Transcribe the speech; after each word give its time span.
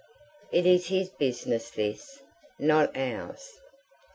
It 0.51 0.65
is 0.65 0.87
his 0.87 1.09
business 1.09 1.69
this 1.69 2.23
not 2.57 2.97
ours. 2.97 3.59